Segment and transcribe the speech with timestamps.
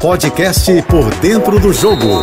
[0.00, 2.22] Podcast Por Dentro do Jogo,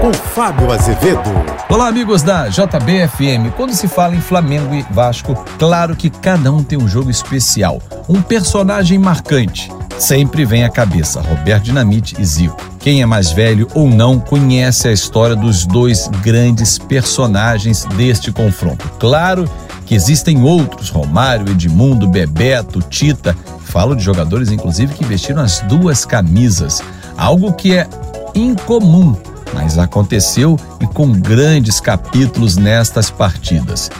[0.00, 1.30] com Fábio Azevedo.
[1.68, 3.54] Olá, amigos da JBFM.
[3.56, 7.80] Quando se fala em Flamengo e Vasco, claro que cada um tem um jogo especial,
[8.08, 9.70] um personagem marcante.
[10.00, 12.60] Sempre vem à cabeça Roberto Dinamite e Zico.
[12.80, 18.90] Quem é mais velho ou não conhece a história dos dois grandes personagens deste confronto.
[18.98, 19.48] Claro
[19.86, 23.36] que existem outros, Romário, Edmundo, Bebeto, Tita.
[23.60, 26.82] Falo de jogadores, inclusive, que vestiram as duas camisas.
[27.16, 27.88] Algo que é
[28.34, 29.16] incomum,
[29.54, 33.90] mas aconteceu e com grandes capítulos nestas partidas.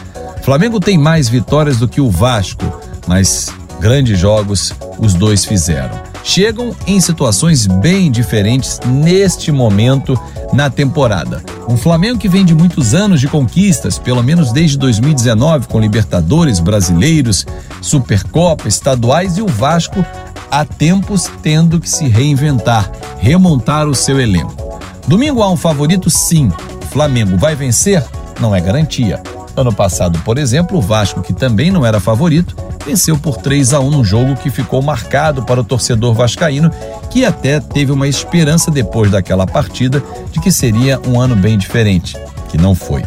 [0.43, 2.65] Flamengo tem mais vitórias do que o Vasco,
[3.07, 6.01] mas grandes jogos os dois fizeram.
[6.23, 10.17] Chegam em situações bem diferentes neste momento
[10.53, 11.43] na temporada.
[11.67, 16.59] Um Flamengo que vem de muitos anos de conquistas, pelo menos desde 2019, com Libertadores,
[16.59, 17.45] Brasileiros,
[17.81, 20.05] Supercopa, estaduais e o Vasco
[20.53, 24.79] há tempos tendo que se reinventar, remontar o seu elenco.
[25.07, 26.51] Domingo há um favorito, sim.
[26.91, 28.05] Flamengo vai vencer?
[28.39, 29.19] Não é garantia.
[29.57, 32.55] Ano passado, por exemplo, o Vasco, que também não era favorito,
[32.85, 36.69] venceu por 3 a 1 num jogo que ficou marcado para o torcedor vascaíno,
[37.09, 42.15] que até teve uma esperança depois daquela partida de que seria um ano bem diferente,
[42.49, 43.01] que não foi.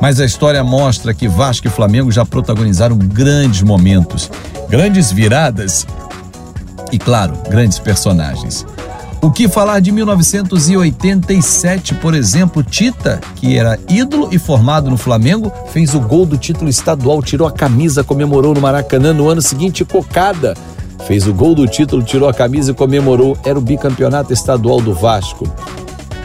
[0.00, 4.30] Mas a história mostra que Vasco e Flamengo já protagonizaram grandes momentos,
[4.68, 5.84] grandes viradas
[6.94, 8.64] e, claro, grandes personagens.
[9.20, 15.52] O que falar de 1987, por exemplo, Tita, que era ídolo e formado no Flamengo,
[15.72, 19.84] fez o gol do título estadual, tirou a camisa, comemorou no Maracanã no ano seguinte,
[19.84, 20.54] cocada.
[21.06, 23.36] Fez o gol do título, tirou a camisa e comemorou.
[23.44, 25.48] Era o bicampeonato estadual do Vasco.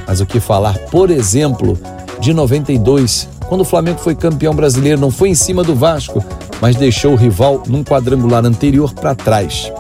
[0.06, 1.80] Mas o que falar, por exemplo,
[2.20, 6.24] de 92, quando o Flamengo foi campeão brasileiro, não foi em cima do Vasco,
[6.62, 9.72] mas deixou o rival num quadrangular anterior para trás.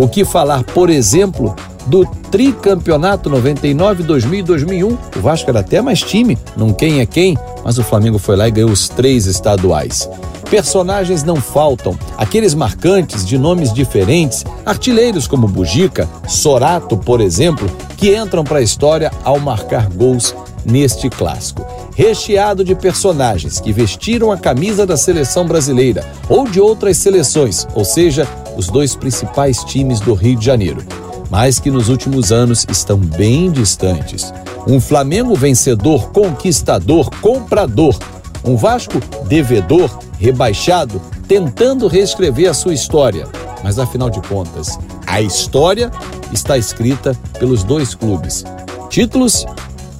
[0.00, 1.54] O que falar, por exemplo,
[1.86, 4.88] do tricampeonato 99, 2000 e 2001.
[4.88, 8.48] O Vasco era até mais time, não quem é quem, mas o Flamengo foi lá
[8.48, 10.08] e ganhou os três estaduais.
[10.48, 18.16] Personagens não faltam, aqueles marcantes de nomes diferentes, artilheiros como Bugica, Sorato, por exemplo, que
[18.16, 21.64] entram para a história ao marcar gols neste clássico.
[21.94, 27.84] Recheado de personagens que vestiram a camisa da seleção brasileira ou de outras seleções, ou
[27.84, 30.84] seja, os dois principais times do Rio de Janeiro
[31.30, 34.34] mas que nos últimos anos estão bem distantes.
[34.66, 37.96] Um Flamengo vencedor, conquistador, comprador.
[38.44, 43.26] Um Vasco devedor, rebaixado, tentando reescrever a sua história.
[43.62, 45.90] Mas afinal de contas, a história
[46.32, 48.44] está escrita pelos dois clubes.
[48.88, 49.46] Títulos,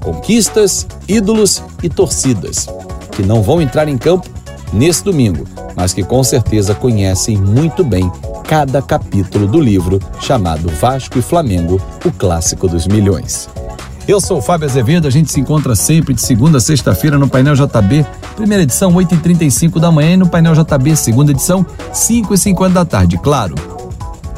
[0.01, 2.67] conquistas, ídolos e torcidas,
[3.13, 4.29] que não vão entrar em campo
[4.73, 5.47] nesse domingo,
[5.77, 8.11] mas que com certeza conhecem muito bem
[8.51, 13.49] cada capítulo do livro chamado Vasco e Flamengo, o clássico dos milhões.
[14.09, 17.29] Eu sou o Fábio Azevedo, a gente se encontra sempre de segunda a sexta-feira no
[17.29, 22.85] Painel JB, primeira edição 8h35 da manhã e no Painel JB, segunda edição 5h50 da
[22.85, 23.55] tarde, claro.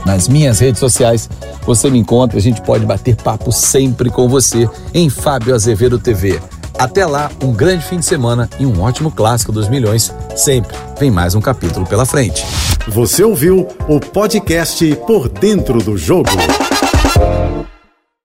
[0.05, 1.31] Nas minhas redes sociais
[1.65, 6.39] você me encontra, a gente pode bater papo sempre com você em Fábio Azevedo TV.
[6.79, 10.13] Até lá, um grande fim de semana e um ótimo clássico dos milhões.
[10.37, 12.45] Sempre vem mais um capítulo pela frente.
[12.89, 16.31] Você ouviu o podcast Por Dentro do Jogo.